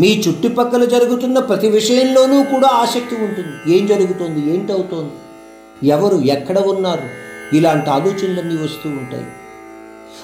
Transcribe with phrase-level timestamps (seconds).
[0.00, 3.76] మీ చుట్టుపక్కల జరుగుతున్న ప్రతి విషయంలోనూ కూడా ఆసక్తి ఉంటుంది.
[3.76, 4.54] ఏం జరుగుతుంది?
[4.54, 5.12] ఏంటవుతోంది?
[5.88, 7.27] ఎవరు ఎక్కడ ఉన్నారు?
[7.52, 9.26] ఇలాంటి ఆలోచనలన్నీ వస్తూ ఉంటాయి.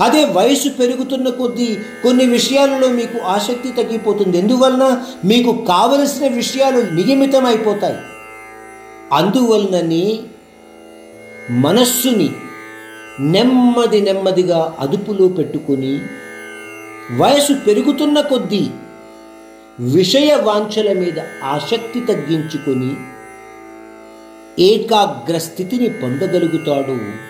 [0.00, 4.38] అదే వయసు పెరుగుతున్న కొద్దీ కొన్ని విషయాలలో మీకు ఆసక్తి తగ్గిపోతుంది.
[4.38, 5.04] ఎందువలన?
[5.24, 7.96] మీకు కావలసిన విషయాలు నియమితం అయిపోతాయి
[9.12, 10.20] అందువలనని
[11.50, 12.30] మనస్సుని
[13.20, 16.00] నెమ్మది నెమ్మదిగా అదుపులో పెట్టుకొని
[17.16, 18.70] వయసు పెరుగుతున్న కొద్దీ
[19.80, 22.96] విషయ వాంఛల మీద ఆసక్తి తగ్గించుకొని
[24.58, 27.28] ఏకాగ్రస్థితిని పొందగలుగుతాడు.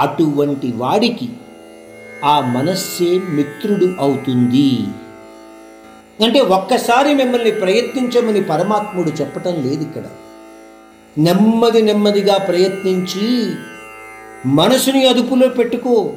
[0.00, 1.28] అటువంటి వాడికి
[2.24, 4.86] ఆ మనస్సే మిత్రుడు అవుతుంది.
[6.24, 10.02] అంటే ఒక్కసారి మిమ్మల్ని ప్రయత్నించమని పరమాత్ముడు చెప్పటం లేదు ఇక్కడ.
[11.18, 13.54] నెమ్మది నెమ్మదిగా ప్రయత్నించి
[14.46, 16.12] మనసుని అదుపులో పెట్టుకో.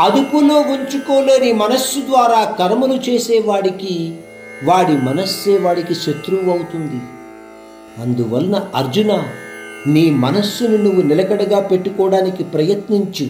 [0.00, 4.18] అదుపులో ఉంచుకోలేని మనస్సు ద్వారా కర్మలు చేసేవాడికి
[4.64, 7.15] వాడి మనస్సే వాడికి శత్రువు అవుతుంది.
[7.98, 9.12] అందువలన అర్జున
[9.86, 13.26] నీ మనస్సును నువ్వు నిలకడగా పెట్టుకోవడానికి ప్రయత్నించు.